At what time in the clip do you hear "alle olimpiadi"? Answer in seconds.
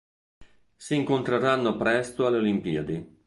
2.25-3.19